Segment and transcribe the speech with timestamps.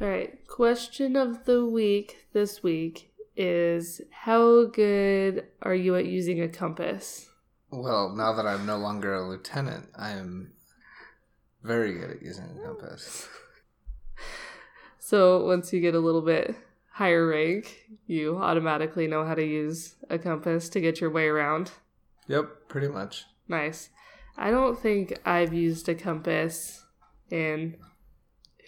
[0.00, 0.46] All right.
[0.48, 7.30] Question of the week this week is how good are you at using a compass?
[7.70, 10.52] Well, now that I'm no longer a lieutenant, I am
[11.62, 13.28] very good at using a compass.
[15.06, 16.56] So once you get a little bit
[16.92, 21.72] higher rank, you automatically know how to use a compass to get your way around.
[22.26, 23.26] Yep, pretty much.
[23.46, 23.90] Nice.
[24.38, 26.86] I don't think I've used a compass
[27.30, 27.76] in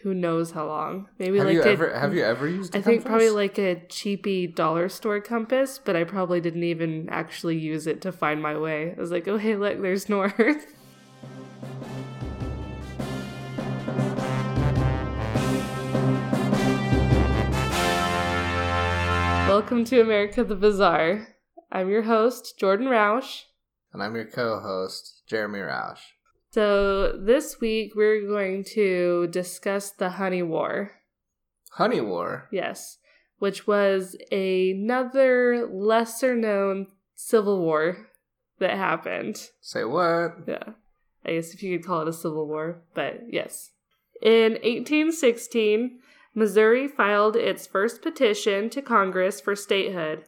[0.03, 1.09] who knows how long.
[1.19, 3.09] Maybe have like you a, ever have you ever used a I think compass?
[3.09, 8.01] probably like a cheapy dollar store compass, but I probably didn't even actually use it
[8.03, 8.95] to find my way.
[8.97, 10.67] I was like, oh hey, look, there's north.
[19.49, 21.29] Welcome to America the Bizarre.
[21.73, 23.43] I'm your host, Jordan Roush.
[23.93, 26.01] And I'm your co-host, Jeremy Roush.
[26.57, 30.93] So this week we're going to discuss the Honey War.
[31.73, 32.49] Honey War.
[32.51, 32.97] Yes,
[33.39, 38.09] which was another lesser known civil war
[38.59, 39.51] that happened.
[39.61, 40.45] Say what?
[40.49, 40.71] Yeah.
[41.27, 43.73] I guess if you could call it a civil war, but yes.
[44.23, 45.99] In 1816,
[46.35, 50.25] Missouri filed its first petition to Congress for statehood.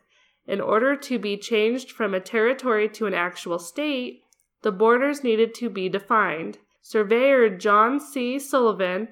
[0.46, 4.24] In order to be changed from a territory to an actual state,
[4.62, 6.58] the borders needed to be defined.
[6.82, 8.38] Surveyor John C.
[8.38, 9.08] Sullivan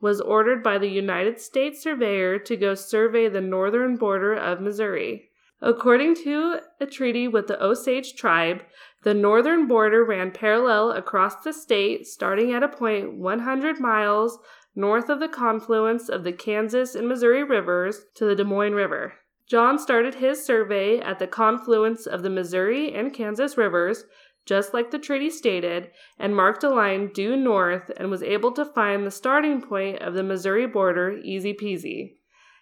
[0.00, 5.30] was ordered by the United States Surveyor to go survey the northern border of Missouri.
[5.60, 8.62] According to a treaty with the Osage tribe,
[9.02, 14.38] the northern border ran parallel across the state, starting at a point 100 miles
[14.76, 19.14] north of the confluence of the Kansas and Missouri rivers to the Des Moines River.
[19.48, 24.04] John started his survey at the confluence of the Missouri and Kansas rivers,
[24.48, 28.64] just like the treaty stated, and marked a line due north and was able to
[28.64, 32.14] find the starting point of the Missouri border easy peasy.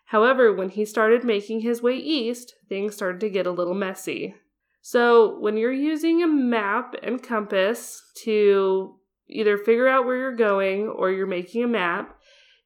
[0.07, 4.35] However, when he started making his way east, things started to get a little messy.
[4.83, 8.97] So, when you're using a map and compass to
[9.29, 12.17] either figure out where you're going or you're making a map,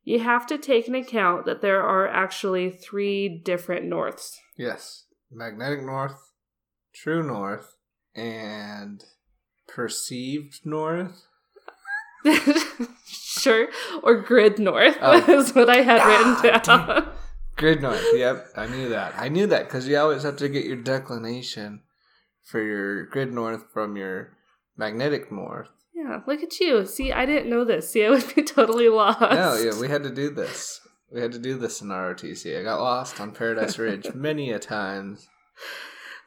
[0.03, 4.38] you have to take into account that there are actually three different norths.
[4.56, 5.04] Yes.
[5.30, 6.32] Magnetic north,
[6.94, 7.75] true north,
[8.15, 9.04] and
[9.69, 11.22] perceived north.
[13.06, 13.69] sure.
[14.03, 15.16] Or grid north Oh.
[15.38, 17.12] is what I had God written down.
[17.56, 18.04] Grid north.
[18.15, 19.15] Yep, I knew that.
[19.16, 21.82] I knew that because you always have to get your declination
[22.44, 24.37] for your grid north from your
[24.77, 25.69] magnetic north.
[25.94, 26.87] Yeah, look at you.
[26.87, 27.91] See, I didn't know this.
[27.91, 29.21] See, I would be totally lost.
[29.21, 30.81] No, yeah, we had to do this.
[31.12, 32.59] We had to do this in ROTC.
[32.59, 35.28] I got lost on Paradise Ridge many a times.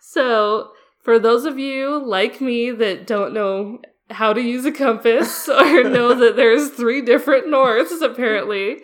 [0.02, 0.72] So,
[1.04, 5.84] for those of you like me that don't know how to use a compass or
[5.84, 8.82] know that there's three different norths apparently,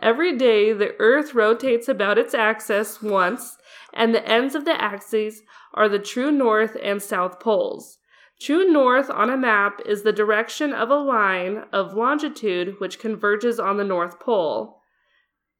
[0.00, 3.56] every day the earth rotates about its axis once
[3.94, 5.42] and the ends of the axes
[5.74, 7.98] are the true north and south poles.
[8.40, 13.58] True north on a map is the direction of a line of longitude which converges
[13.58, 14.82] on the north pole.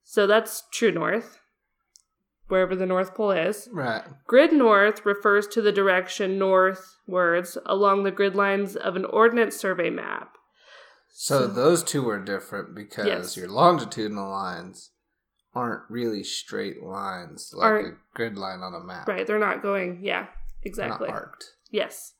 [0.03, 1.36] So that's true north,
[2.47, 3.67] wherever the north pole is.
[3.71, 4.03] Right.
[4.25, 9.89] Grid north refers to the direction northwards along the grid lines of an ordnance survey
[9.89, 10.35] map.
[11.09, 13.37] So So- those two are different because Yes.
[13.37, 14.91] your longitudinal lines
[15.55, 19.07] aren't really straight lines like Aren't- a grid line on a map.
[19.07, 20.31] Right, they're not going, yeah, They're
[20.65, 21.07] exactly.
[21.07, 21.55] Not arced.
[21.71, 22.13] Yes.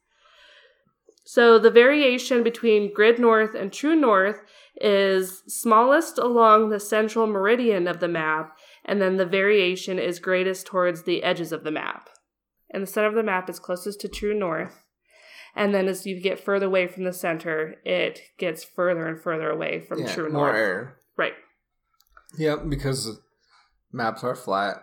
[1.24, 4.42] So the variation between grid north and true north
[4.80, 8.56] is smallest along the central meridian of the map,
[8.88, 12.09] and then the variation is greatest towards the edges of the map.
[12.72, 14.84] And the center of the map is closest to true north.
[15.56, 19.50] And then as you get further away from the center, it gets further and further
[19.50, 20.56] away from yeah, true more north.
[20.56, 20.97] air.
[21.18, 21.34] Right.
[22.38, 23.20] Yep, because
[23.92, 24.78] maps are flat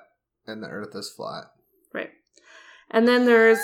[0.47, 1.45] and the Earth is flat.
[1.93, 2.11] Right.
[2.91, 3.61] And then there's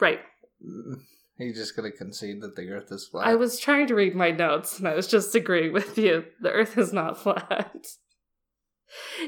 [0.00, 0.20] right.
[0.64, 1.00] Mm,
[1.36, 3.26] He's just gonna concede that the Earth is flat.
[3.26, 6.24] I was trying to read my notes and I was just agreeing with you.
[6.40, 7.86] The earth is not flat.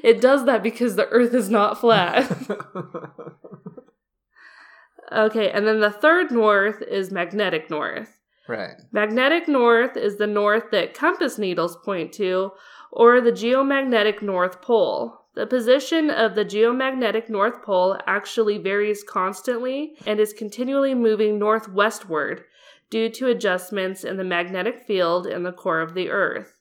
[0.03, 2.31] It does that because the earth is not flat.
[5.13, 8.21] okay, and then the third north is magnetic north.
[8.49, 8.75] right.
[8.93, 12.53] Magnetic north is the north that compass needles point to,
[12.93, 15.27] or the geomagnetic north pole.
[15.35, 22.45] The position of the geomagnetic north pole actually varies constantly and is continually moving northwestward
[22.89, 26.56] due to adjustments in the magnetic field in the core of the Earth.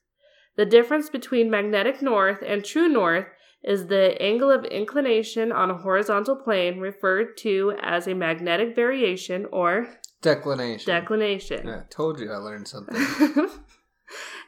[0.56, 3.26] The difference between magnetic north and true north
[3.62, 9.46] is the angle of inclination on a horizontal plane referred to as a magnetic variation
[9.52, 9.88] or
[10.22, 10.86] Declination.
[10.86, 11.66] declination.
[11.66, 12.96] Yeah, told you I learned something.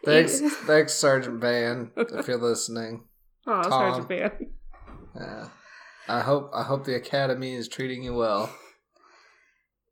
[0.05, 3.05] Thanks, thanks, Sergeant Van, if you're listening.
[3.47, 4.31] Oh, Sergeant Van.
[5.17, 5.49] Yeah.
[6.09, 8.55] I hope I hope the academy is treating you well.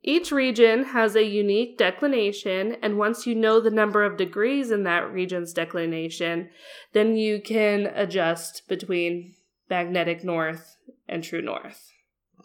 [0.03, 4.83] Each region has a unique declination, and once you know the number of degrees in
[4.83, 6.49] that region's declination,
[6.93, 9.33] then you can adjust between
[9.69, 10.77] magnetic north
[11.09, 11.91] and true north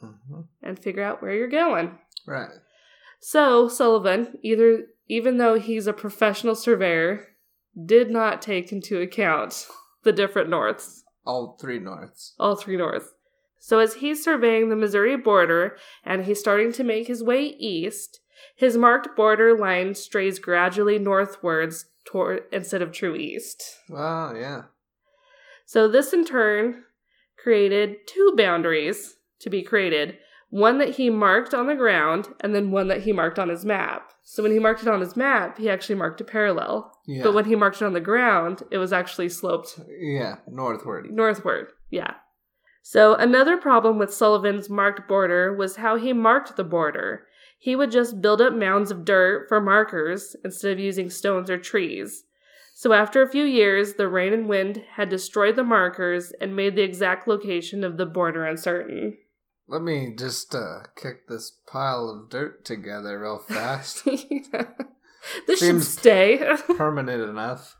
[0.00, 1.98] hmm and figure out where you're going.
[2.26, 2.48] Right.
[3.20, 7.28] So, Sullivan, either even though he's a professional surveyor,
[7.86, 9.66] did not take into account
[10.02, 12.34] the different norths, All three norths.
[12.38, 13.08] all three norths.
[13.64, 18.18] So, as he's surveying the Missouri border and he's starting to make his way east,
[18.56, 23.62] his marked border line strays gradually northwards toward instead of true east.
[23.88, 24.62] Well, yeah.
[25.64, 26.82] So, this in turn
[27.38, 30.18] created two boundaries to be created
[30.50, 33.64] one that he marked on the ground, and then one that he marked on his
[33.64, 34.10] map.
[34.24, 36.92] So, when he marked it on his map, he actually marked a parallel.
[37.06, 37.22] Yeah.
[37.22, 41.12] But when he marked it on the ground, it was actually sloped yeah, northward.
[41.12, 41.68] northward.
[41.90, 42.14] Yeah.
[42.82, 47.26] So, another problem with Sullivan's marked border was how he marked the border.
[47.56, 51.58] He would just build up mounds of dirt for markers instead of using stones or
[51.58, 52.24] trees.
[52.74, 56.74] So, after a few years, the rain and wind had destroyed the markers and made
[56.74, 59.16] the exact location of the border uncertain.
[59.68, 64.04] Let me just uh, kick this pile of dirt together real fast.
[65.46, 66.56] this should stay.
[66.76, 67.76] Permanent enough.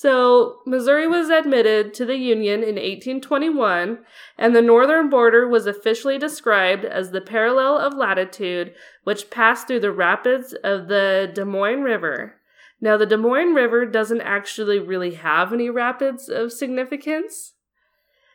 [0.00, 3.98] So, Missouri was admitted to the Union in 1821,
[4.38, 9.80] and the northern border was officially described as the parallel of latitude, which passed through
[9.80, 12.36] the rapids of the Des Moines River.
[12.80, 17.54] Now, the Des Moines River doesn't actually really have any rapids of significance.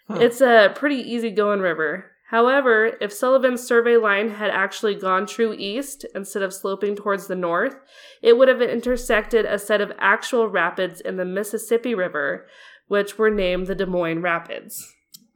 [0.09, 0.17] Huh.
[0.19, 2.11] It's a pretty easygoing river.
[2.33, 7.35] However, if Sullivan's survey line had actually gone true east instead of sloping towards the
[7.35, 7.75] north,
[8.23, 12.47] it would have intersected a set of actual rapids in the Mississippi River,
[12.87, 14.83] which were named the Des Moines Rapids.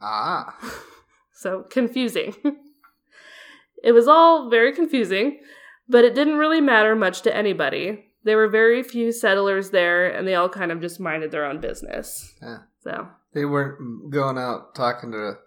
[0.01, 0.57] Ah.
[1.33, 2.33] So confusing.
[3.83, 5.39] it was all very confusing,
[5.87, 8.05] but it didn't really matter much to anybody.
[8.23, 11.61] There were very few settlers there, and they all kind of just minded their own
[11.61, 12.33] business.
[12.41, 12.57] Yeah.
[12.81, 15.37] So, They weren't going out talking to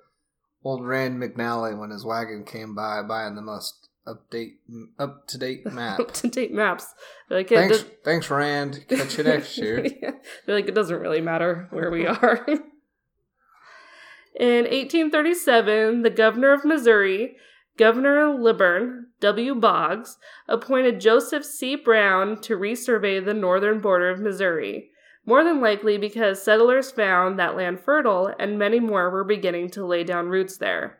[0.64, 4.54] old Rand McNally when his wagon came by, buying the most update,
[4.98, 6.00] up to date map.
[6.00, 6.86] up to date maps.
[7.28, 8.84] They're like, thanks, does- thanks, Rand.
[8.88, 9.86] Catch you next year.
[10.02, 10.12] Yeah.
[10.46, 12.46] They're like, it doesn't really matter where we are.
[14.38, 17.36] In 1837, the governor of Missouri,
[17.76, 19.54] Governor Lilburn W.
[19.54, 20.16] Boggs,
[20.48, 21.76] appointed Joseph C.
[21.76, 24.90] Brown to resurvey the northern border of Missouri,
[25.26, 29.84] more than likely because settlers found that land fertile and many more were beginning to
[29.86, 30.98] lay down roots there.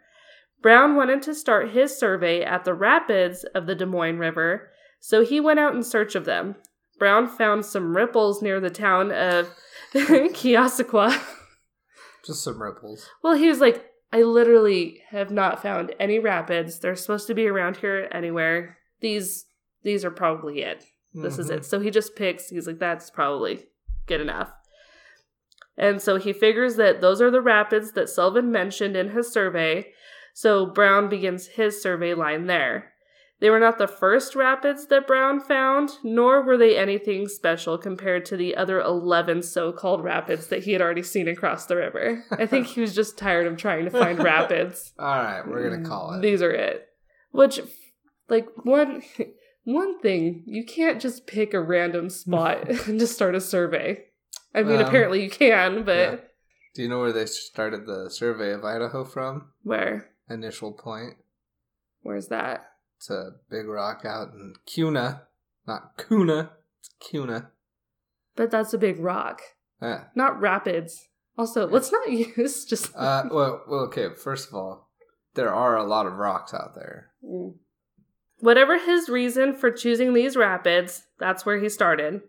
[0.63, 4.71] Brown wanted to start his survey at the rapids of the Des Moines River,
[5.01, 6.57] so he went out in search of them.
[6.99, 9.51] Brown found some ripples near the town of
[9.95, 11.19] Keosauqua.
[12.25, 13.09] Just some ripples.
[13.23, 16.79] Well, he was like, I literally have not found any rapids.
[16.79, 18.77] They're supposed to be around here anywhere.
[19.01, 19.47] These
[19.83, 20.85] these are probably it.
[21.15, 21.57] This is Mhm.
[21.59, 21.65] it.
[21.65, 23.65] So he just picks, he's like, that's probably
[24.06, 24.50] good enough.
[25.76, 29.93] And so he figures that those are the rapids that Sullivan mentioned in his survey.
[30.35, 32.93] So Brown begins his survey line there.
[33.41, 38.26] They were not the first rapids that Brown found, nor were they anything special compared
[38.26, 42.23] to the other 11 so called rapids that he had already seen across the river.
[42.31, 44.92] I think he was just tired of trying to find rapids.
[44.99, 46.21] All right, we're gonna call it.
[46.21, 46.87] These are it.
[47.33, 47.61] Which,
[48.28, 49.02] like, one.
[49.64, 54.05] One thing, you can't just pick a random spot and just start a survey.
[54.55, 56.17] I mean, Um, apparently you can, but yeah.
[56.75, 59.52] Do you know where they started the survey of Idaho from?
[59.62, 60.11] where?
[60.29, 61.14] Initial point.
[62.02, 62.64] Where's that?
[62.99, 65.23] It's a big rock out in Kuna,
[65.67, 66.52] not Kuna.
[66.79, 67.50] It's Kuna.
[68.37, 69.40] But that's a big rock,
[69.83, 70.05] Yeah.
[70.14, 71.09] not rapids.
[71.37, 72.95] Also, let's not use just.
[72.95, 74.09] Uh, well, well, okay.
[74.14, 74.90] First of all,
[75.35, 77.11] there are a lot of rocks out there.
[77.25, 77.55] Mm.
[78.40, 82.23] Whatever his reason for choosing these rapids, that's where he started.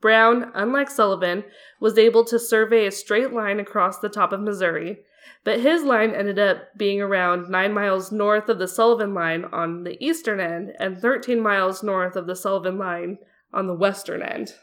[0.00, 1.44] Brown, unlike Sullivan,
[1.80, 4.98] was able to survey a straight line across the top of Missouri,
[5.44, 9.84] but his line ended up being around 9 miles north of the Sullivan line on
[9.84, 13.18] the eastern end and 13 miles north of the Sullivan line
[13.52, 14.54] on the western end.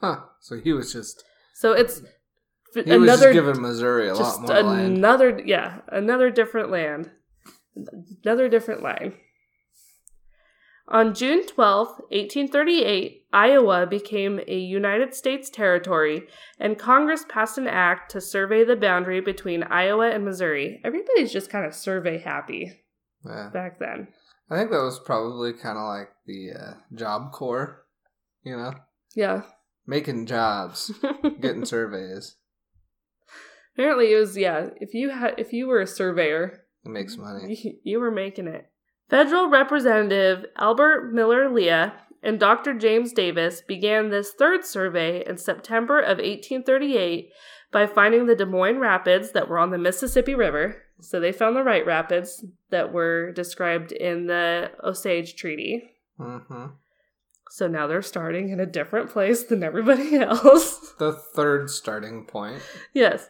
[0.00, 0.20] Huh.
[0.40, 1.24] So he was just
[1.54, 2.02] So it's
[2.74, 4.96] he another was just giving Missouri a lot more land.
[4.96, 7.10] another yeah another different land
[8.24, 9.14] another different line
[10.90, 16.22] on june twelfth, 1838 iowa became a united states territory
[16.58, 21.48] and congress passed an act to survey the boundary between iowa and missouri everybody's just
[21.50, 22.82] kind of survey happy
[23.24, 23.50] Yeah.
[23.52, 24.08] back then
[24.52, 27.84] I think that was probably kind of like the uh, Job Corps.
[28.42, 28.74] You know,
[29.14, 29.42] yeah
[29.86, 30.90] making jobs,
[31.40, 32.34] getting surveys.
[33.74, 34.70] Apparently, it was yeah.
[34.80, 37.54] If you had, if you were a surveyor, It makes money.
[37.62, 38.69] you, you were making it.
[39.10, 42.74] Federal Representative Albert Miller Leah and Dr.
[42.74, 47.30] James Davis began this third survey in September of 1838
[47.72, 50.82] by finding the Des Moines Rapids that were on the Mississippi River.
[51.00, 55.90] So they found the right rapids that were described in the Osage Treaty.
[56.18, 56.66] Mm-hmm.
[57.48, 60.94] So now they're starting in a different place than everybody else.
[60.98, 62.62] The third starting point.
[62.92, 63.28] yes.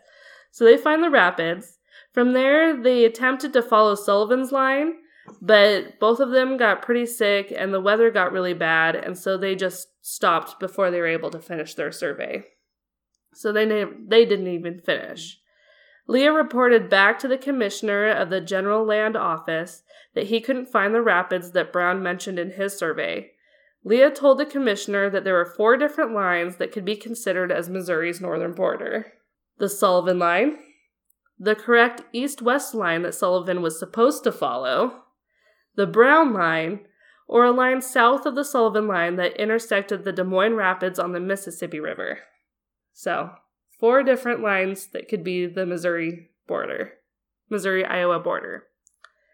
[0.51, 1.79] So they find the rapids.
[2.13, 4.95] From there, they attempted to follow Sullivan's line,
[5.41, 9.37] but both of them got pretty sick and the weather got really bad, and so
[9.37, 12.45] they just stopped before they were able to finish their survey.
[13.35, 15.39] So they na- they didn't even finish.
[16.07, 19.83] Leah reported back to the commissioner of the General Land Office
[20.15, 23.31] that he couldn't find the rapids that Brown mentioned in his survey.
[23.85, 27.69] Leah told the commissioner that there were four different lines that could be considered as
[27.69, 29.13] Missouri's northern border
[29.59, 30.57] the Sullivan Line,
[31.39, 35.03] the correct east west line that Sullivan was supposed to follow,
[35.81, 36.81] the Brown Line,
[37.27, 41.13] or a line south of the Sullivan Line that intersected the Des Moines Rapids on
[41.13, 42.19] the Mississippi River.
[42.93, 43.31] So,
[43.79, 46.93] four different lines that could be the Missouri border,
[47.49, 48.65] Missouri Iowa border.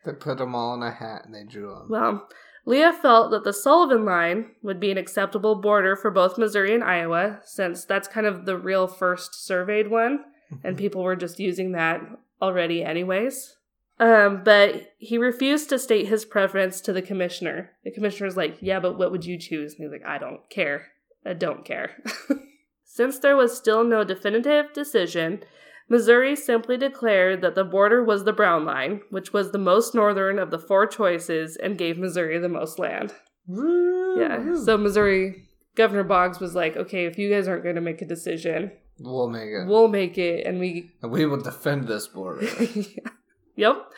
[0.05, 1.89] They put them all in a hat and they drew them.
[1.91, 2.29] Well,
[2.65, 6.85] Leah felt that the Sullivan Line would be an acceptable border for both Missouri and
[6.85, 10.21] Iowa, since that's kind of the real first surveyed one,
[10.63, 12.03] and people were just using that
[12.41, 13.57] already, anyways.
[13.99, 17.71] Um, but he refused to state his preference to the commissioner.
[17.85, 19.75] The commissioner commissioner's like, Yeah, but what would you choose?
[19.75, 20.89] And he's like, I don't care.
[21.25, 22.03] I don't care.
[22.85, 25.43] Since there was still no definitive decision,
[25.89, 30.39] Missouri simply declared that the border was the Brown Line, which was the most northern
[30.39, 33.15] of the four choices and gave Missouri the most land.
[33.49, 34.55] Yeah.
[34.65, 35.45] So Missouri
[35.77, 39.29] Governor Boggs was like, "Okay, if you guys aren't going to make a decision, we'll
[39.29, 39.67] make it.
[39.67, 42.49] we'll make it and we and we will defend this border.
[43.57, 43.91] Yep.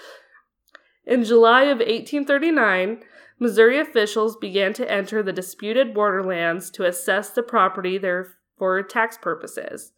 [1.05, 3.03] In July of 1839,
[3.39, 9.17] Missouri officials began to enter the disputed borderlands to assess the property there for tax
[9.17, 9.93] purposes.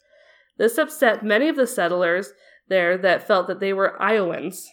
[0.59, 2.33] This upset many of the settlers
[2.69, 4.71] there that felt that they were Iowans.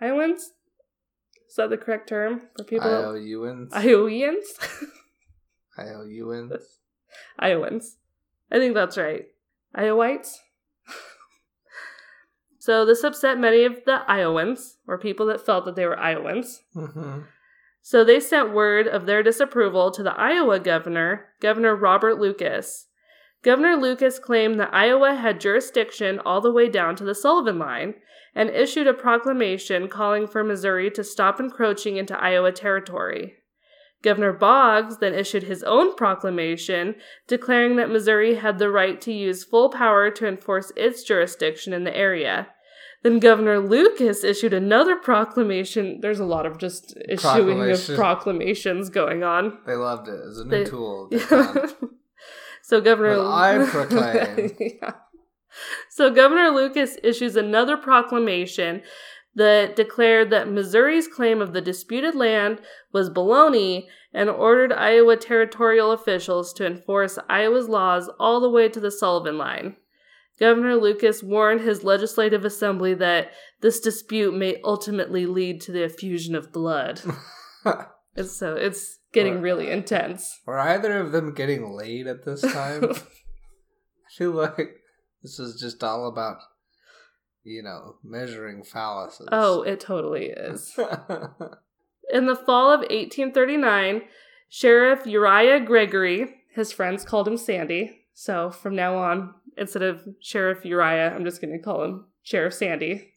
[0.00, 0.52] Iowans?
[1.48, 2.88] Is that the correct term for people?
[2.88, 3.68] IOUans.
[3.72, 4.58] Iowans?
[5.78, 6.58] IOUans.
[7.38, 7.96] Iowans.
[8.50, 9.26] I think that's right.
[9.76, 10.38] Iowites?
[12.64, 16.62] So this upset many of the Iowans, or people that felt that they were Iowans.
[16.72, 17.18] hmm
[17.82, 22.86] So they sent word of their disapproval to the Iowa governor, Governor Robert Lucas.
[23.42, 27.96] Governor Lucas claimed that Iowa had jurisdiction all the way down to the Sullivan Line
[28.34, 33.34] and issued a proclamation calling for Missouri to stop encroaching into Iowa territory.
[34.00, 36.94] Governor Boggs then issued his own proclamation
[37.26, 41.84] declaring that Missouri had the right to use full power to enforce its jurisdiction in
[41.84, 42.48] the area.
[43.04, 46.00] Then Governor Lucas issued another proclamation.
[46.00, 49.58] There's a lot of just issuing of proclamations going on.
[49.66, 50.18] They loved it.
[50.26, 51.10] It's a new They- tool.
[51.18, 51.74] found.
[52.62, 54.52] so Governor Well, I proclaim.
[54.58, 54.92] Yeah.
[55.90, 58.82] So Governor Lucas issues another proclamation
[59.36, 62.60] that declared that Missouri's claim of the disputed land
[62.92, 68.80] was baloney and ordered Iowa territorial officials to enforce Iowa's laws all the way to
[68.80, 69.76] the Sullivan Line.
[70.38, 76.34] Governor Lucas warned his legislative assembly that this dispute may ultimately lead to the effusion
[76.34, 77.00] of blood.
[78.16, 80.40] and so it's getting really intense.
[80.44, 82.84] Were either of them getting laid at this time?
[82.92, 84.80] I feel like
[85.22, 86.38] this is just all about,
[87.44, 89.28] you know, measuring phalluses.
[89.30, 90.76] oh, it totally is.
[92.12, 94.02] In the fall of 1839,
[94.48, 98.02] Sheriff Uriah Gregory, his friends called him Sandy.
[98.12, 102.54] So from now on, instead of Sheriff Uriah, I'm just going to call him Sheriff
[102.54, 103.12] Sandy.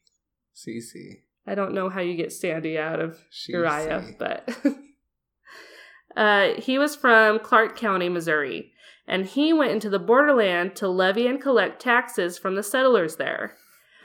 [0.56, 1.22] CC.
[1.46, 4.50] I don't know how you get Sandy out of She Uriah, but
[6.18, 8.74] uh, he was from Clark County, Missouri,
[9.08, 13.56] and he went into the borderland to levy and collect taxes from the settlers there.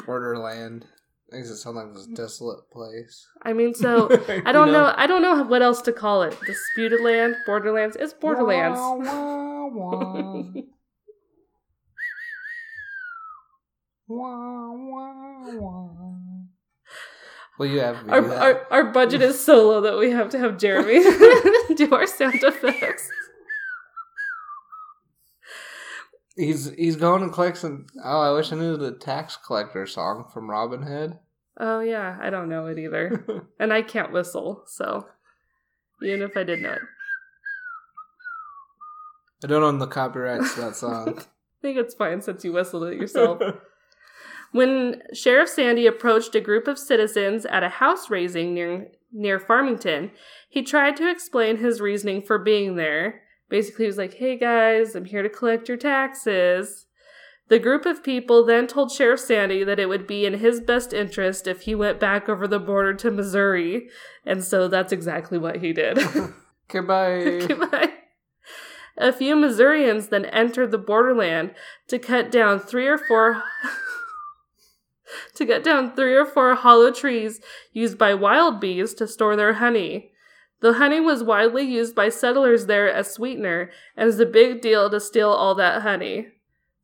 [0.06, 0.86] Borderland.
[1.32, 3.26] Makes it sound like this desolate place.
[3.42, 4.10] I mean, so
[4.44, 4.92] I don't know.
[4.94, 6.36] I don't know what else to call it.
[6.44, 7.96] Disputed land, borderlands.
[7.98, 8.78] It's borderlands.
[8.78, 10.44] Wah, wah, wah.
[14.12, 15.88] Wah, wah, wah.
[17.59, 20.59] Well, you have Our, our our budget is so low that we have to have
[20.59, 21.02] Jeremy
[21.76, 23.09] do our sound effects.
[26.37, 27.88] He's he's going and collecting.
[28.04, 31.19] Oh, I wish I knew the tax collector song from Robin Hood.
[31.59, 35.07] Oh yeah, I don't know it either, and I can't whistle, so
[36.02, 36.83] even if I did know it,
[39.45, 41.19] I don't own the copyrights to that song.
[41.19, 41.23] I
[41.62, 43.40] think it's fine since you whistled it yourself.
[44.52, 50.11] When Sheriff Sandy approached a group of citizens at a house raising near near Farmington,
[50.49, 53.23] he tried to explain his reasoning for being there.
[53.49, 56.87] Basically, he was like, "Hey guys, I'm here to collect your taxes."
[57.49, 60.94] The group of people then told Sheriff Sandy that it would be in his best
[60.94, 63.88] interest if he went back over the border to Missouri,
[64.25, 65.99] and so that's exactly what he did.
[66.68, 67.44] Goodbye.
[67.47, 67.92] Goodbye.
[68.97, 71.54] A few Missourians then entered the borderland
[71.88, 73.42] to cut down three or four
[75.35, 77.40] to get down three or four hollow trees
[77.73, 80.11] used by wild bees to store their honey.
[80.61, 84.88] The honey was widely used by settlers there as sweetener, and it's a big deal
[84.90, 86.28] to steal all that honey.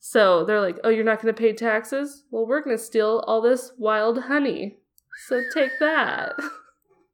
[0.00, 2.24] So they're like, "Oh, you're not going to pay taxes?
[2.30, 4.78] Well, we're going to steal all this wild honey.
[5.26, 6.34] So take that."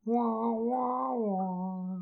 [0.07, 1.99] Wah, wah, wah.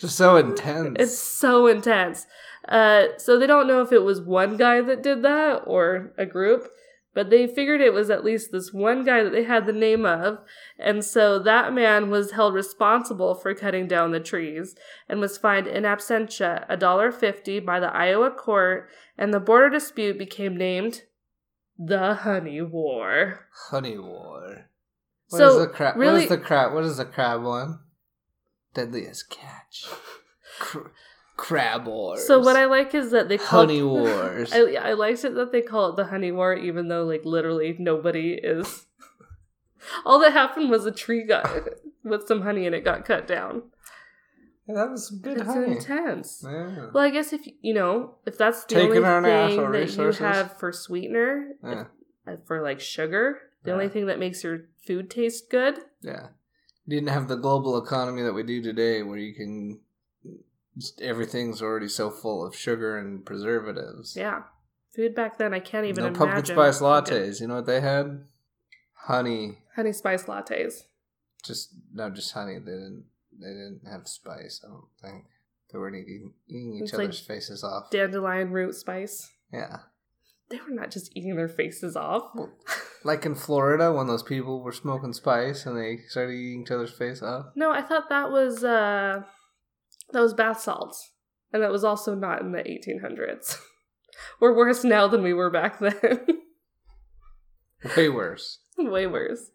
[0.00, 0.96] Just so intense.
[0.98, 2.26] It's so intense.
[2.68, 6.26] Uh, so they don't know if it was one guy that did that or a
[6.26, 6.68] group,
[7.16, 10.04] but they figured it was at least this one guy that they had the name
[10.04, 10.40] of.
[10.78, 14.76] And so that man was held responsible for cutting down the trees
[15.08, 20.58] and was fined in absentia $1.50 by the Iowa court, and the border dispute became
[20.58, 21.04] named
[21.78, 23.46] the Honey War.
[23.70, 24.66] Honey War.
[25.30, 25.96] What So, is the crab?
[25.96, 26.74] what really- is the crab?
[26.74, 27.78] What is the crab one?
[28.74, 29.86] Deadliest catch.
[31.36, 32.26] Cr- crab wars.
[32.26, 34.52] So what I like is that they call Honey wars.
[34.54, 37.76] I, I liked it that they call it the honey war, even though like literally
[37.78, 38.86] nobody is.
[40.04, 41.48] All that happened was a tree got
[42.04, 43.62] with some honey and it got cut down.
[44.68, 45.72] Yeah, that was some good It's honey.
[45.76, 46.42] intense.
[46.44, 46.88] Yeah.
[46.92, 50.20] Well, I guess if you know if that's the Taking only our thing that resources.
[50.20, 51.84] you have for sweetener, Yeah.
[52.26, 55.78] if- for like sugar, the only thing that makes your food taste good.
[56.02, 56.28] Yeah.
[56.86, 59.85] You didn't have the global economy that we do today where you can just
[61.00, 64.16] everything's already so full of sugar and preservatives.
[64.16, 64.42] Yeah,
[64.94, 66.26] food back then I can't even no imagine.
[66.28, 67.40] pumpkin spice lattes.
[67.40, 68.24] You know what they had?
[69.06, 69.58] Honey.
[69.76, 70.82] honey spice lattes.
[71.44, 72.58] Just no, just honey.
[72.58, 75.24] They didn't they didn't have spice, I don't think.
[75.72, 77.90] They weren't eating eating each It's like other's faces off.
[77.90, 79.30] Dandelion root spice.
[79.52, 79.78] yeah.
[80.48, 82.30] They were not just eating their faces off.
[83.02, 86.92] Like in Florida when those people were smoking spice and they started eating each other's
[86.92, 87.46] face off.
[87.56, 89.22] No, I thought that was uh
[90.12, 91.12] that was bath salts.
[91.52, 93.58] And that was also not in the 1800s.
[94.40, 96.20] We're worse now than we were back then.
[97.96, 98.58] Way worse.
[98.78, 99.50] Way worse.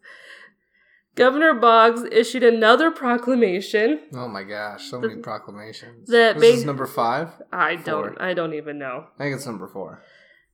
[1.14, 4.00] Governor Boggs issued another proclamation.
[4.14, 6.08] Oh my gosh, so The- many proclamations.
[6.08, 7.30] That this is number five?
[7.52, 9.06] I don't I don't even know.
[9.18, 10.02] I think it's number four.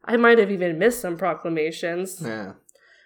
[0.04, 2.20] I might have even missed some proclamations.
[2.24, 2.54] Yeah.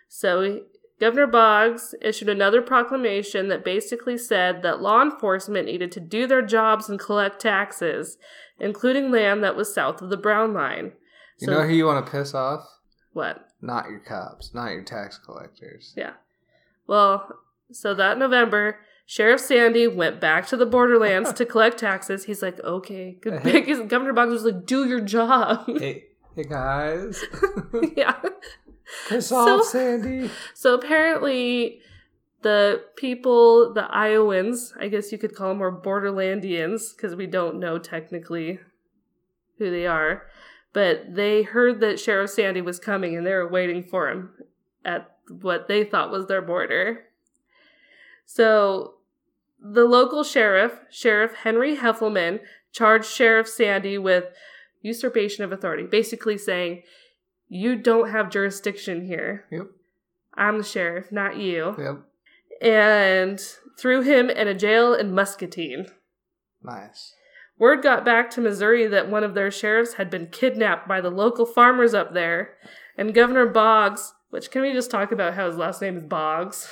[0.09, 0.61] So,
[1.03, 6.43] Governor Boggs issued another proclamation that basically said that law enforcement needed to do their
[6.43, 8.19] jobs and collect taxes,
[8.61, 10.93] including land that was south of the Brown Line.
[11.41, 12.69] You So- know who you want to piss off?
[13.15, 13.49] What?
[13.61, 15.93] Not your cops, not your tax collectors.
[15.97, 16.12] Yeah.
[16.87, 17.37] Well,
[17.73, 22.27] so that November, Sheriff Sandy went back to the borderlands to collect taxes.
[22.27, 23.41] He's like, okay, good.
[23.43, 23.62] Hey.
[23.88, 25.65] Governor Boggs was like, do your job.
[25.67, 26.05] hey,
[26.37, 27.25] hey guys,
[27.97, 28.23] yeah.
[29.09, 30.31] Piss So- off, Sandy.
[30.55, 31.81] So apparently,
[32.42, 37.59] the people, the Iowans, I guess you could call them, or Borderlandians, because we don't
[37.61, 38.59] know technically
[39.59, 40.26] who they are,
[40.72, 44.31] but they heard that Sheriff Sandy was coming and they were waiting for him
[44.85, 47.05] at what they thought was their border.
[48.26, 48.94] So
[49.61, 52.40] the local sheriff, Sheriff Henry Heffelman,
[52.72, 54.24] charged Sheriff Sandy with
[54.81, 56.83] usurpation of authority, basically saying,
[57.55, 59.45] You don't have jurisdiction here.
[59.51, 59.67] Yep,
[60.33, 61.75] I'm the sheriff, not you.
[61.79, 61.99] yep,
[62.62, 63.38] And
[63.79, 65.88] threw him in a jail in Muscatine.
[66.62, 67.15] nice.
[67.59, 71.11] Word got back to Missouri that one of their sheriffs had been kidnapped by the
[71.11, 72.55] local farmers up there.
[72.97, 76.67] And Governor Boggs, which can we just talk about how his last name is Boggs?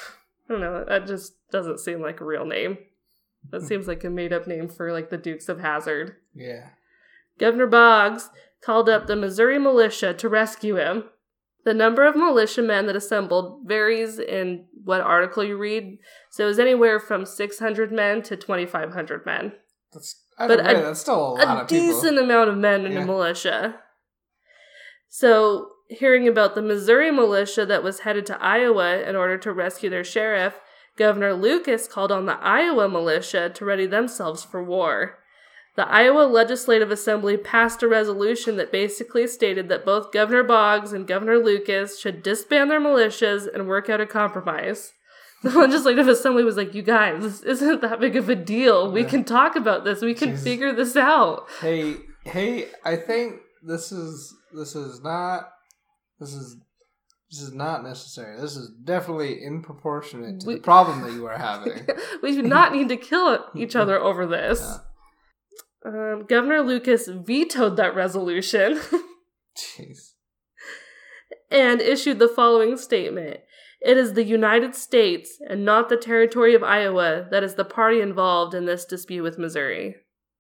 [0.49, 2.79] I don't know, that just doesn't seem like a real name.
[3.51, 3.67] That hmm.
[3.67, 6.17] seems like a made up name for like the Dukes of Hazzard.
[6.35, 6.71] Yeah,
[7.39, 8.31] Governor Boggs
[8.65, 11.05] called up the Missouri militia to rescue him.
[11.65, 15.99] The number of militiamen that assembled varies in what article you read,
[16.31, 19.53] so it was anywhere from 600 men to 2,500 men.
[19.93, 20.23] that's.
[20.39, 21.87] But don't a- that's still a lot A of people.
[21.87, 23.01] decent amount of men in Yeah.
[23.01, 23.81] the militia.
[25.09, 29.91] So, hearing about the Missouri militia that was headed to Iowa in order to rescue
[29.91, 30.59] their sheriff,
[30.97, 35.19] Governor Lucas called on the Iowa militia to ready themselves for war.
[35.81, 41.07] The Iowa Legislative Assembly passed a resolution that basically stated that both Governor Boggs and
[41.07, 44.93] Governor Lucas should disband their militias and work out a compromise.
[45.43, 48.93] The Legislative Assembly was like, You guys, this isn't that big of a deal.
[48.93, 49.09] We Yeah.
[49.09, 50.03] can talk about this.
[50.03, 50.45] We can Jesus.
[50.45, 51.47] figure this out.
[51.63, 55.49] Hey, Hey, I think this is this is not
[56.19, 56.59] this is
[57.31, 58.39] this is not necessary.
[58.39, 61.87] This is definitely in-proportionate to We- the problem that you are having.
[62.23, 64.61] we do not need to kill each other over this.
[65.85, 68.79] Um, Governor Lucas vetoed that resolution
[69.57, 70.13] Jeez.
[71.51, 73.41] and issued the following statement.
[73.81, 78.01] It is the United States and not the territory of Iowa that is the party
[78.03, 79.97] involved in this dispute with Missouri.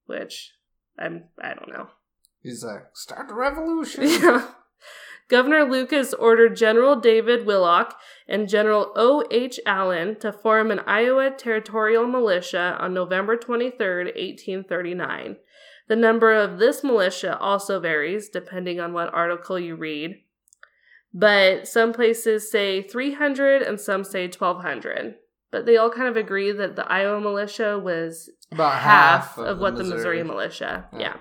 [0.07, 0.53] Which
[0.98, 1.88] I'm I don't know.
[2.42, 4.05] He's like, start the revolution.
[4.09, 4.46] Yeah.
[5.30, 7.96] Governor Lucas ordered General David Willock
[8.28, 9.24] and General O.
[9.30, 9.60] H.
[9.64, 15.36] Allen to form an Iowa Territorial Militia on November 23, 1839.
[15.86, 20.16] The number of this militia also varies depending on what article you read,
[21.14, 25.14] but some places say 300 and some say 1200.
[25.52, 29.58] But they all kind of agree that the Iowa militia was About half, half, of,
[29.58, 30.88] what the Missouri militia.
[30.92, 30.98] Yeah.
[30.98, 31.16] yeah.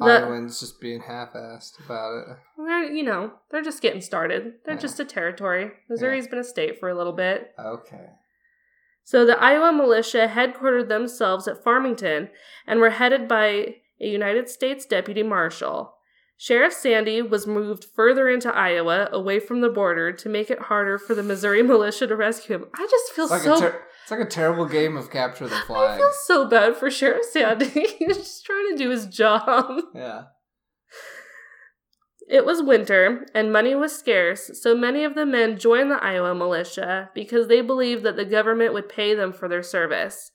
[0.00, 2.36] The- Iowans just being half-assed about it.
[2.56, 4.54] They're, you know, they're just getting started.
[4.64, 4.80] They're Yeah.
[4.80, 5.72] just a territory.
[5.88, 7.52] Missouri's been a state for a little bit.
[7.58, 8.10] Okay.
[9.04, 12.30] So the Iowa militia headquartered themselves at Farmington
[12.66, 15.94] and were headed by a United States deputy marshal.
[16.36, 20.96] Sheriff Sandy was moved further into Iowa, away from the border, to make it harder
[20.96, 22.66] for the Missouri militia to rescue him.
[22.74, 25.94] I just feel like, so ter- it's like a terrible game of capture the flag.
[25.94, 27.68] I feel so bad for Sheriff Sandy.
[27.98, 29.82] He's just trying to do his job.
[29.94, 30.22] Yeah.
[32.28, 36.34] It was winter, and money was scarce, so many of the men joined the Iowa
[36.34, 40.32] militia because they believed that the government would pay them for their service,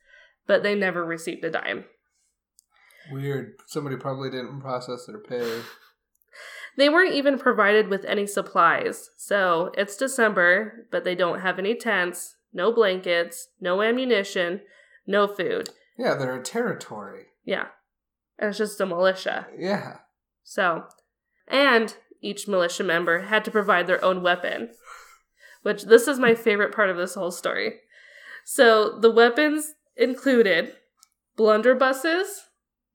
[0.47, 1.83] but they never received a dime.
[3.11, 3.53] Weird.
[3.67, 5.61] Somebody probably didn't process their pay.
[6.77, 11.75] They weren't even provided with any supplies, so it's December, but they don't have any
[11.75, 14.61] tents, no blankets, no ammunition,
[15.05, 15.69] no food.
[15.97, 17.25] Yeah, they're a territory.
[17.43, 17.67] Yeah.
[18.39, 19.47] And it's just a militia.
[19.57, 19.97] Yeah.
[20.43, 20.85] So,
[21.47, 24.69] and each militia member had to provide their own weapon,
[25.63, 27.81] which this is my favorite part of this whole story.
[28.45, 30.73] So, the weapons included
[31.37, 32.25] blunderbusses.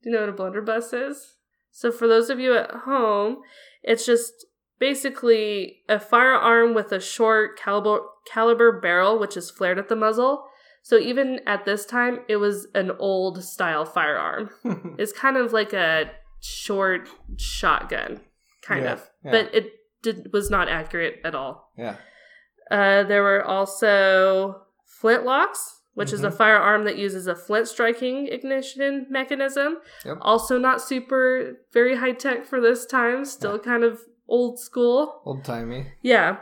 [0.01, 1.35] Do you know what a blunderbuss is?
[1.71, 3.37] So, for those of you at home,
[3.83, 4.45] it's just
[4.81, 7.99] basically a firearm with a short caliber
[8.33, 10.43] caliber barrel which is flared at the muzzle.
[10.83, 14.49] So even at this time, it was an old style firearm.
[15.01, 16.09] It's kind of like a
[16.41, 18.11] short shotgun,
[18.63, 19.31] kind Yeah, of, yeah.
[19.31, 19.65] but it
[20.01, 21.71] did, was not accurate at all.
[21.77, 21.95] yeah.
[22.71, 24.61] Uh, there were also
[25.01, 25.59] flintlocks,
[25.93, 26.37] which is a Mhm.
[26.37, 29.77] firearm that uses a flint striking ignition mechanism.
[30.05, 30.17] Yep.
[30.21, 33.25] Also, not super very high tech for this time.
[33.25, 35.21] Still kind of old school.
[35.25, 35.87] Old timey.
[36.01, 36.37] Yeah.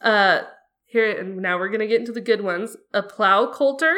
[0.00, 0.42] Uh,
[0.86, 2.76] here and now we're gonna get into the good ones.
[2.92, 3.94] A plow coulter,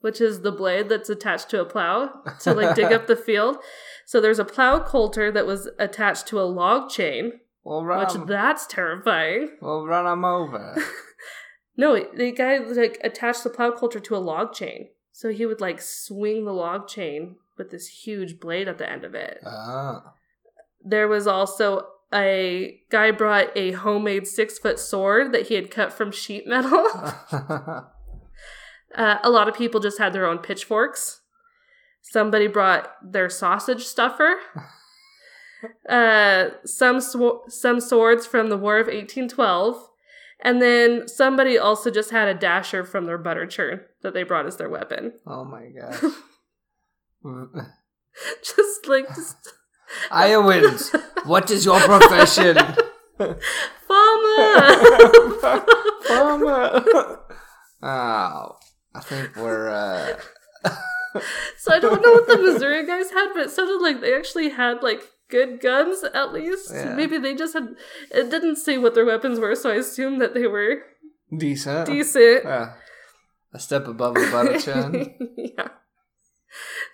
[0.00, 3.56] which is the blade that's attached to a plow to like dig up the field.
[4.04, 8.00] So there's a plow coulter that was attached to a log chain, We'll run.
[8.04, 9.56] which 'em- that's terrifying.
[9.62, 10.76] we'll run them over.
[11.76, 15.60] No, the guy like attached the plow coulter to a log chain, so he would
[15.62, 19.38] like swing the log chain with this huge blade at the end of it.
[19.46, 20.12] ah.
[20.84, 25.92] There was also a guy brought a homemade six foot sword that he had cut
[25.92, 26.86] from sheet metal.
[28.94, 31.22] Uh, a lot of people just had their own pitchforks.
[32.02, 34.36] Somebody brought their sausage stuffer.
[35.88, 39.76] Uh, some sw- some swords from the War of 1812,
[40.40, 44.44] and then somebody also just had a dasher from their butter churn that they brought
[44.44, 45.12] as their weapon.
[45.24, 46.02] oh my gosh.
[48.42, 49.36] just like just
[50.10, 50.90] Iowans,
[51.24, 52.56] what is your profession?
[53.18, 53.36] farmer.
[56.08, 57.18] Farmer.
[57.82, 58.56] oh,
[58.94, 59.68] I think we're.
[59.68, 60.16] uh
[61.58, 64.48] so I don't know what the Missouri guys had, but it sounded like they actually
[64.50, 66.70] had like good guns at least.
[66.72, 66.94] Yeah.
[66.94, 67.68] Maybe they just had.
[68.10, 70.82] It didn't say what their weapons were, so I assumed that they were
[71.36, 71.86] decent.
[71.86, 72.44] decent.
[72.44, 72.74] Yeah.
[73.54, 75.14] A step above the butter chin.
[75.36, 75.68] yeah.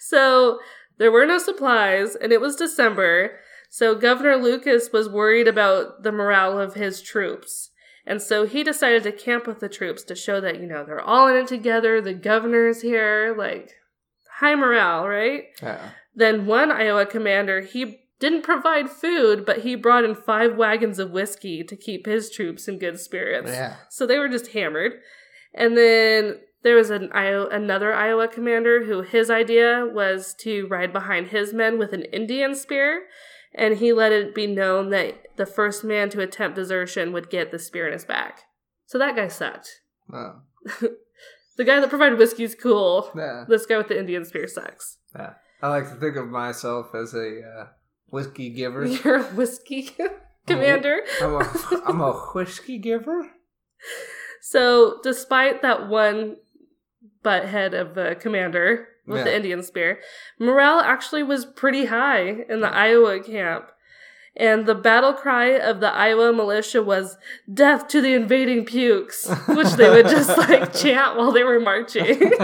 [0.00, 0.58] So
[0.98, 3.38] there were no supplies, and it was December.
[3.70, 7.70] So Governor Lucas was worried about the morale of his troops.
[8.06, 11.00] And so he decided to camp with the troops to show that, you know, they're
[11.00, 12.00] all in it together.
[12.00, 13.34] The governor's here.
[13.37, 13.72] Like,
[14.38, 15.44] high morale, right?
[15.62, 15.90] Yeah.
[16.14, 21.11] Then one Iowa commander, he didn't provide food, but he brought in five wagons of
[21.11, 23.50] whiskey to keep his troops in good spirits.
[23.50, 23.76] Yeah.
[23.90, 24.94] So they were just hammered.
[25.54, 31.29] And then there was an another Iowa commander who his idea was to ride behind
[31.29, 33.05] his men with an Indian spear,
[33.55, 37.51] and he let it be known that the first man to attempt desertion would get
[37.51, 38.42] the spear in his back.
[38.87, 39.81] So that guy sucked.
[40.12, 40.40] Oh.
[41.59, 43.11] The guy that provided whiskey's cool.
[43.16, 43.44] Yeah.
[43.49, 44.99] This guy with the Indian spear sucks.
[45.14, 45.33] Yeah.
[45.61, 47.66] I like to think of myself as a uh,
[48.07, 48.87] whiskey giver.
[48.87, 49.90] You're a whiskey
[50.47, 51.01] commander.
[51.21, 53.33] I'm a, I'm a whiskey giver.
[54.40, 56.37] So, despite that one
[57.22, 60.00] butt head of the commander with the Indian spear,
[60.38, 63.70] morale actually was pretty high in the Iowa camp.
[64.37, 67.16] And the battle cry of the Iowa militia was
[67.52, 72.33] "Death to the invading pukes," which they would just like chant while they were marching.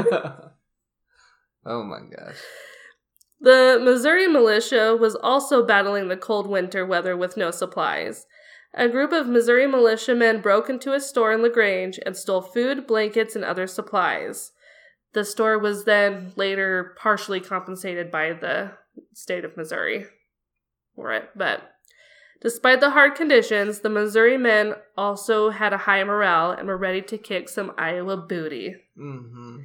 [1.65, 2.37] oh my gosh.
[3.41, 8.27] The Missouri militia was also battling the cold winter weather with no supplies.
[8.73, 13.37] A group of Missouri militiamen broke into a store in LaGrange and stole food, blankets,
[13.37, 14.51] and other supplies.
[15.15, 18.73] The store was then later partially compensated by the
[19.13, 20.07] state of Missouri
[20.95, 21.31] for it.
[21.35, 21.63] But
[22.43, 27.01] despite the hard conditions, the Missouri men also had a high morale and were ready
[27.03, 29.59] to kick some Iowa booty Mm-hmm.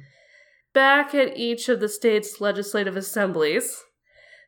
[0.72, 3.84] back at each of the state's legislative assemblies.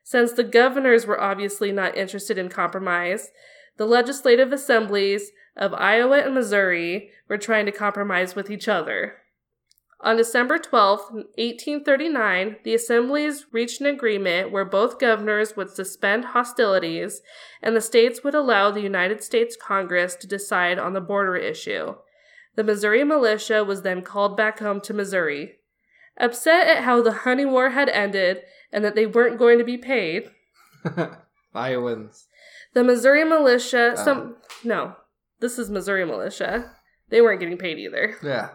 [0.03, 3.29] Since the governors were obviously not interested in compromise,
[3.77, 9.15] the legislative assemblies of Iowa and Missouri were trying to compromise with each other.
[10.03, 17.21] On December 12, 1839, the assemblies reached an agreement where both governors would suspend hostilities
[17.61, 21.95] and the states would allow the United States Congress to decide on the border issue.
[22.55, 25.53] The Missouri militia was then called back home to Missouri.
[26.19, 28.41] Upset at how the honey war had ended
[28.73, 30.29] and that they weren't going to be paid,
[31.55, 32.27] Iowans.
[32.73, 34.03] the Missouri militia, Oh.
[34.03, 34.45] some, uh.
[34.63, 34.95] no,
[35.39, 36.71] this is Missouri militia.
[37.09, 38.15] They weren't getting paid either.
[38.23, 38.49] Yeah.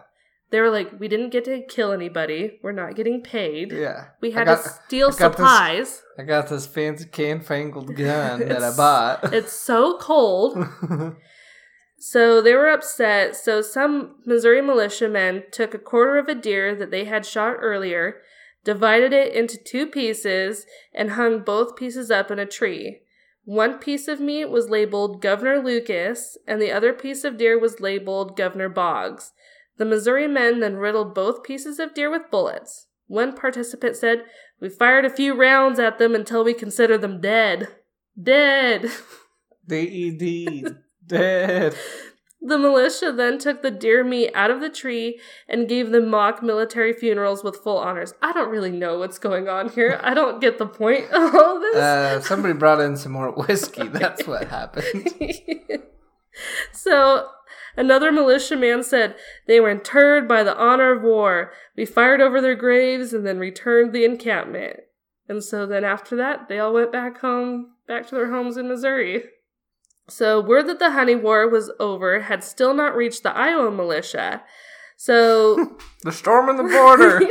[0.51, 2.59] They were like, we didn't get to kill anybody.
[2.63, 3.71] We're not getting paid.
[3.71, 4.05] Yeah.
[4.19, 6.01] We had got- to steal I got this- supplies.
[6.17, 9.33] I got this fancy can fangled gun that I bought.
[9.33, 10.57] It's so cold.
[12.01, 13.35] So they were upset.
[13.35, 18.21] So some Missouri militiamen took a quarter of a deer that they had shot earlier,
[18.63, 23.01] divided it into two pieces, and hung both pieces up in a tree.
[23.43, 27.81] One piece of meat was labeled Governor Lucas, and the other piece of deer was
[27.81, 29.33] labeled Governor Boggs.
[29.79, 32.87] The Missouri men then riddled both pieces of deer with bullets.
[33.07, 34.25] One participant said,
[34.59, 37.69] We fired a few rounds at them until we consider them dead.
[38.21, 38.91] Dead.
[39.67, 40.65] D-E-D.
[41.07, 41.75] Dead.
[42.41, 46.43] The militia then took the deer meat out of the tree and gave them mock
[46.43, 48.13] military funerals with full honors.
[48.21, 49.99] I don't really know what's going on here.
[50.03, 51.75] I don't get the point of all this.
[51.75, 53.87] Uh, somebody brought in some more whiskey.
[53.87, 55.13] That's what happened.
[56.73, 57.27] so
[57.79, 59.15] another militiaman said
[59.47, 61.51] they were interred by the honor of war.
[61.75, 64.81] We fired over their graves and then returned the encampment.
[65.27, 68.67] And so then after that, they all went back home, back to their homes in
[68.67, 69.23] Missouri.
[70.09, 74.43] So word that the honey war was over had still not reached the Iowa militia.
[74.97, 77.21] So The storm in the border.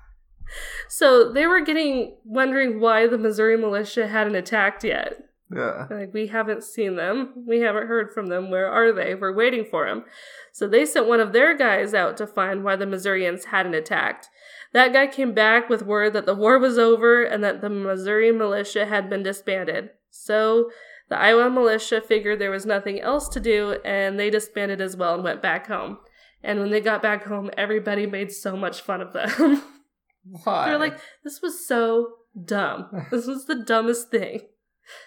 [0.88, 5.27] so they were getting wondering why the Missouri militia hadn't attacked yet.
[5.50, 5.86] Yeah.
[5.90, 7.44] Like, we haven't seen them.
[7.46, 8.50] We haven't heard from them.
[8.50, 9.14] Where are they?
[9.14, 10.04] We're waiting for them.
[10.52, 14.28] So they sent one of their guys out to find why the Missourians hadn't attacked.
[14.72, 18.32] That guy came back with word that the war was over and that the Missouri
[18.32, 19.90] militia had been disbanded.
[20.10, 20.70] So
[21.08, 25.14] the Iowa militia figured there was nothing else to do and they disbanded as well
[25.14, 25.98] and went back home.
[26.42, 29.62] And when they got back home, everybody made so much fun of them.
[30.44, 30.66] Why?
[30.66, 32.12] They're like, this was so
[32.44, 33.06] dumb.
[33.10, 34.42] This was the dumbest thing.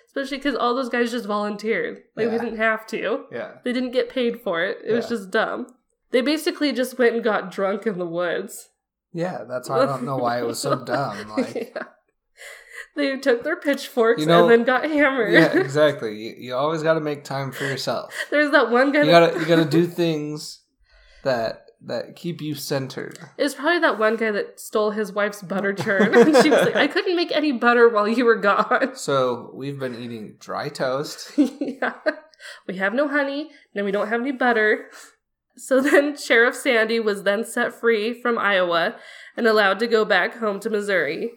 [0.08, 2.02] Especially because all those guys just volunteered.
[2.16, 3.26] Like, they didn't have to.
[3.32, 3.54] yeah.
[3.64, 4.80] They didn't get paid for it.
[4.86, 5.68] It was just dumb.
[6.12, 8.70] They basically just went and got drunk in the woods.
[9.14, 11.30] Yeah, that's why I don't know why it was so dumb.
[11.30, 11.84] Like, yeah.
[12.94, 15.32] They took their pitchforks You know- and then got hammered.
[15.32, 16.14] yeah, exactly.
[16.18, 18.14] You, you always got to make time for yourself.
[18.30, 20.62] There's that one guy You gotta you gotta do things
[21.24, 23.18] that that keep you centered.
[23.38, 26.14] It was probably that one guy that stole his wife's butter churn.
[26.16, 28.92] and she was like, I couldn't make any butter while you were gone.
[29.02, 31.32] So we've been eating dry toast.
[31.38, 31.96] yeah.
[32.68, 34.90] We have no honey, and we don't have any butter.
[35.58, 38.96] So then Sheriff Sandy was then set free from Iowa
[39.36, 41.32] and allowed to go back home to Missouri.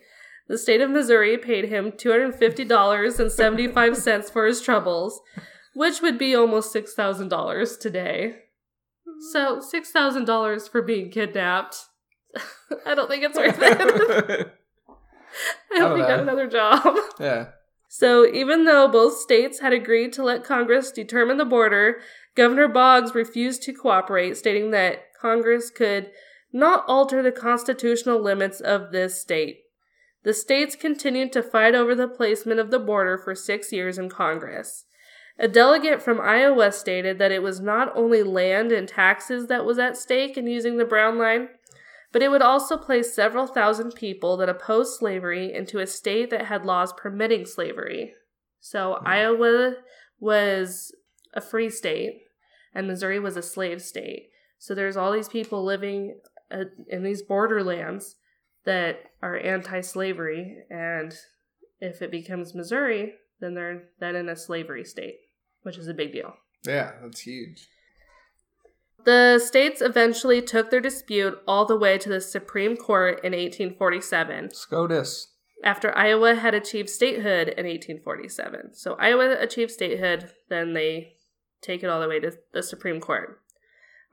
[0.49, 5.23] The state of Missouri paid him $250.75 for his troubles,
[5.75, 8.44] which would be almost $6,000 today.
[9.33, 11.87] So, $6,000 for being kidnapped.
[12.87, 14.53] I don't think it's worth it.
[15.73, 16.97] I hope don't he got another job.
[17.21, 17.47] yeah.
[17.89, 22.01] So, even though both states had agreed to let Congress determine the border,
[22.35, 26.11] Governor Boggs refused to cooperate, stating that Congress could
[26.53, 29.61] not alter the constitutional limits of this state.
[30.25, 34.09] The states continued to fight over the placement of the border for six years in
[34.09, 34.87] Congress.
[35.39, 39.79] A delegate from Iowa stated that it was not only land and taxes that was
[39.79, 41.49] at stake in using the Brown Line,
[42.13, 46.47] but it would also place several thousand people that opposed slavery into a state that
[46.47, 48.13] had laws permitting slavery.
[48.61, 49.75] So Iowa
[50.21, 50.95] was
[51.35, 52.21] a free state,
[52.73, 54.29] and Missouri was a slave state.
[54.59, 56.21] So there's all these people living
[56.53, 58.15] uh, in these borderlands
[58.65, 61.13] that are anti-slavery, and
[61.81, 65.17] if it becomes Missouri, then they're then in a slavery state,
[65.65, 66.35] which is a big deal.
[66.65, 67.69] Yeah, that's huge.
[69.05, 74.51] The states eventually took their dispute all the way to the Supreme Court in 1847
[74.55, 75.29] SCOTUS.
[75.63, 78.73] after Iowa had achieved statehood in 1847.
[78.73, 81.17] So Iowa achieved statehood, then they
[81.61, 83.41] take it all the way to the Supreme Court.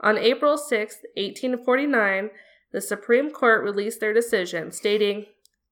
[0.02, 2.30] On April 6, 1849,
[2.74, 5.26] the Supreme Court released their decision, stating,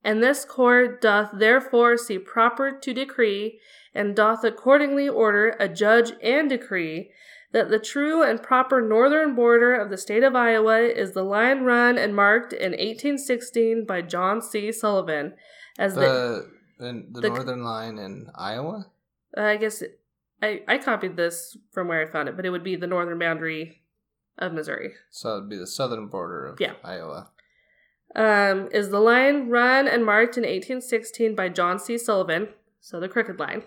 [0.03, 3.59] And this court doth therefore see proper to decree,
[3.93, 7.11] and doth accordingly order a judge and decree,
[7.51, 11.63] that the true and proper northern border of the state of Iowa is the line
[11.63, 14.71] run and marked in 1816 by John C.
[14.71, 15.33] Sullivan
[15.77, 18.85] as the, The the, the, the- northern line in Iowa.
[19.37, 19.83] Uh, I guess
[20.41, 23.19] I, I copied this from where I found it, but it would be the northern
[23.19, 23.81] boundary
[24.37, 24.93] of Missouri.
[25.09, 26.73] So it'd be the southern border of Yeah.
[26.83, 27.29] Iowa.
[28.15, 31.97] Um, is the line run and marked in 1816 by John C.
[31.97, 32.49] Sullivan,
[32.81, 33.63] so the crooked line,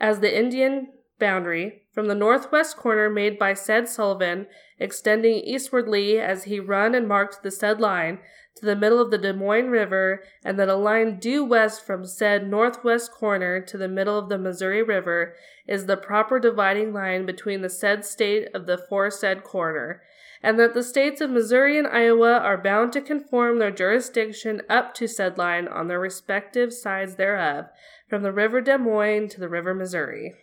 [0.00, 0.88] as the Indian
[1.18, 4.46] boundary from the northwest corner made by said Sullivan,
[4.78, 8.18] extending eastwardly as he run and marked the said line
[8.56, 12.06] to the middle of the Des Moines River, and that a line due west from
[12.06, 15.34] said northwest corner to the middle of the Missouri River
[15.66, 20.02] is the proper dividing line between the said state of the foresaid corner,
[20.42, 24.94] and that the states of Missouri and Iowa are bound to conform their jurisdiction up
[24.94, 27.66] to said line on their respective sides thereof,
[28.08, 30.34] from the River Des Moines to the River Missouri.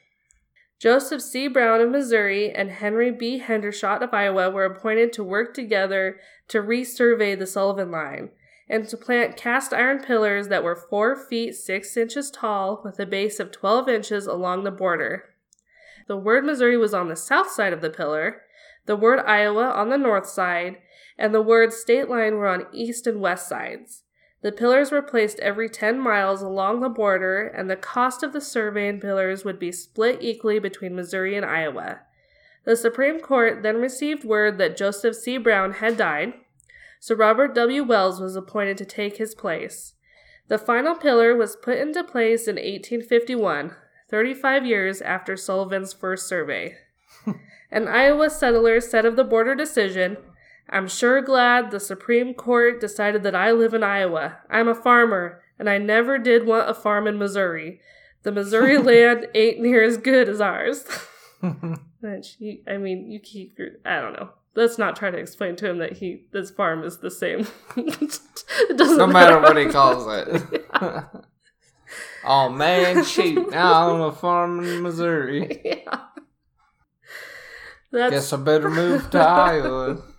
[0.79, 1.47] Joseph C.
[1.47, 3.39] Brown of Missouri and Henry B.
[3.39, 8.31] Hendershot of Iowa were appointed to work together to resurvey the Sullivan Line
[8.69, 13.05] and to plant cast iron pillars that were four feet six inches tall with a
[13.05, 15.23] base of 12 inches along the border.
[16.07, 18.41] The word Missouri was on the south side of the pillar,
[18.85, 20.77] the word Iowa on the north side,
[21.17, 24.03] and the words state line were on east and west sides.
[24.41, 28.41] The pillars were placed every 10 miles along the border, and the cost of the
[28.41, 32.01] survey and pillars would be split equally between Missouri and Iowa.
[32.65, 35.37] The Supreme Court then received word that Joseph C.
[35.37, 36.33] Brown had died,
[36.99, 37.83] so Robert W.
[37.83, 39.93] Wells was appointed to take his place.
[40.49, 43.75] The final pillar was put into place in 1851,
[44.09, 46.75] 35 years after Sullivan's first survey.
[47.73, 50.17] An Iowa settler said of the border decision,
[50.69, 54.37] I'm sure glad the Supreme Court decided that I live in Iowa.
[54.47, 57.81] I'm a farmer, and I never did want a farm in Missouri.
[58.21, 60.85] The Missouri land ain't near as good as ours.
[61.99, 64.29] Which, I mean, you keep your, I don't know.
[64.53, 67.47] Let's not try to explain to him that he this farm is the same.
[67.75, 70.63] it doesn't no matter what he calls it.
[72.23, 73.49] oh man, shoot!
[73.49, 75.59] Now I'm a farm in Missouri.
[75.65, 76.01] yeah.
[77.93, 80.01] That's Guess I better move to Iowa.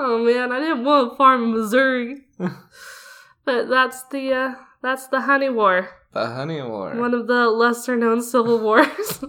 [0.00, 2.20] Oh man, I didn't want a farm in Missouri.
[2.38, 5.88] but that's the uh that's the honey war.
[6.12, 6.94] The Honey War.
[6.94, 9.24] One of the lesser known civil wars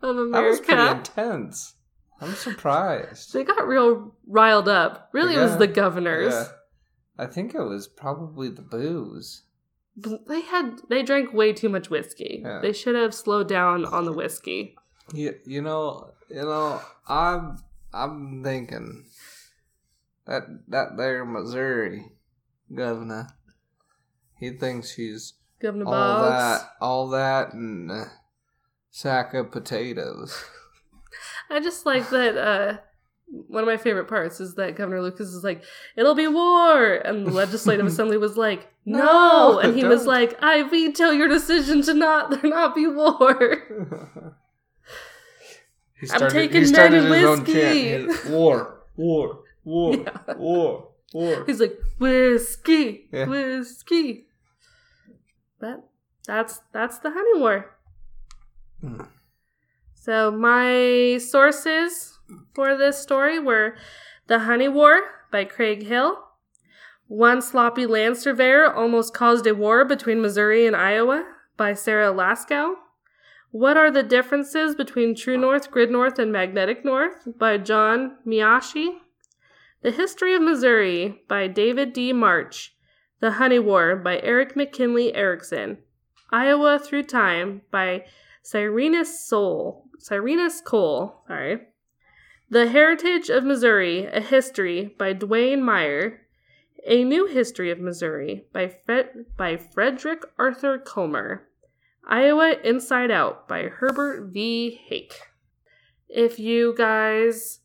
[0.00, 0.30] of America.
[0.32, 1.74] that was pretty intense.
[2.18, 3.34] I'm surprised.
[3.34, 5.10] They got real riled up.
[5.12, 6.32] Really it was the governors.
[6.32, 6.46] Yeah.
[7.18, 9.42] I think it was probably the booze.
[9.96, 12.40] They had they drank way too much whiskey.
[12.42, 12.60] Yeah.
[12.62, 14.76] They should have slowed down on the whiskey.
[15.12, 17.58] You, you know, you know, I'm
[17.92, 19.06] I'm thinking
[20.26, 22.12] that that there Missouri
[22.74, 23.28] governor,
[24.38, 26.30] he thinks he's Governor all Boggs.
[26.30, 28.10] that, all that, and a
[28.90, 30.44] sack of potatoes.
[31.50, 32.78] I just like that uh
[33.26, 35.64] one of my favorite parts is that Governor Lucas is like,
[35.96, 36.94] it'll be war.
[36.94, 38.98] And the legislative assembly was like, no.
[38.98, 40.08] No, and he was don't.
[40.08, 44.36] like, I veto your decision to not there not be war.
[46.00, 47.52] he I'm taking he started his own whiskey.
[47.52, 48.16] chant.
[48.26, 50.34] He- War, war, war, Yeah.
[50.36, 51.44] war, war.
[51.46, 53.26] He's like, whiskey, Yeah.
[53.26, 54.26] whiskey.
[55.58, 55.88] But
[56.26, 57.76] that's that's the honey war.
[58.80, 59.02] Hmm.
[59.94, 62.18] So my sources
[62.54, 63.74] for this story were
[64.28, 65.00] The Honey War
[65.32, 66.18] by Craig Hill.
[67.08, 71.24] One Sloppy Land Surveyor Almost Caused a War Between Missouri and Iowa
[71.56, 72.74] by Sarah Laskow.
[73.58, 78.98] What are the differences between True North, Grid North, and Magnetic North by John Miyashi.
[79.80, 82.12] The History of Missouri by David D.
[82.12, 82.76] March.
[83.20, 85.78] The Honey War by Erik McKinley Eriksson.
[86.30, 88.04] Iowa Through Time by
[88.42, 89.86] Cyrenus Soul.
[90.00, 91.60] Cyrenus Cole, sorry.
[92.50, 96.20] The Heritage of Missouri, A History by Duane Meyer.
[96.86, 98.74] A New History of Missouri by,
[99.38, 101.48] by Frederick Arthur Culmer.
[102.08, 104.80] Iowa Inside Out by Herbert V.
[104.86, 105.14] Hake.
[106.08, 107.60] If you guys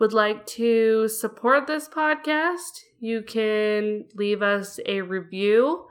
[0.00, 5.86] would like to support this podcast, you can leave us a review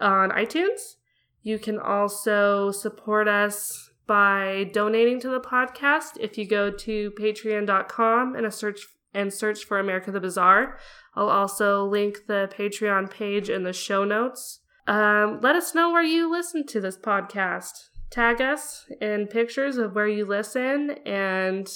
[0.00, 0.96] on iTunes.
[1.42, 8.36] You can also support us by donating to the podcast if you go to patreon.com
[8.36, 10.78] and a search and search for America the Bizarre.
[11.14, 14.60] I'll also link the Patreon page in the show notes.
[14.88, 17.90] Um, let us know where you listen to this podcast.
[18.10, 21.68] Tag us in pictures of where you listen and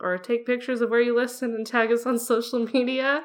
[0.00, 3.24] or take pictures of where you listen and tag us on social media.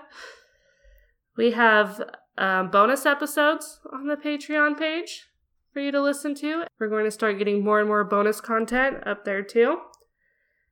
[1.38, 2.04] We have
[2.38, 5.28] um, bonus episodes on the Patreon page
[5.72, 6.66] for you to listen to.
[6.78, 9.78] We're going to start getting more and more bonus content up there too.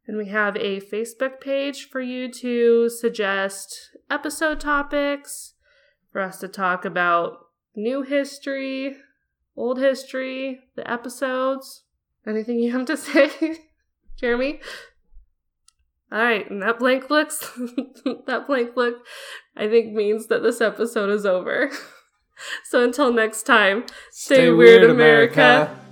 [0.05, 5.53] And we have a Facebook page for you to suggest episode topics,
[6.11, 7.42] for us to talk about
[7.75, 8.97] new history,
[9.55, 11.83] old history, the episodes.
[12.25, 13.57] Anything you have to say,
[14.17, 14.59] Jeremy?
[16.11, 17.39] All right, and that blank looks
[18.27, 19.03] that blank look
[19.57, 21.71] I think means that this episode is over.
[22.65, 25.41] so until next time, stay, stay weird, weird, America.
[25.41, 25.82] America.